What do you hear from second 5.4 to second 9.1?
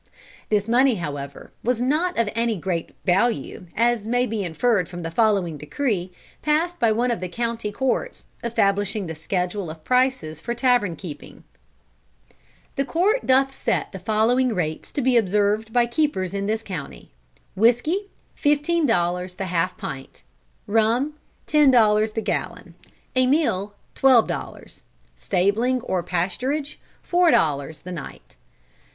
decree, passed by one of the County Courts, establishing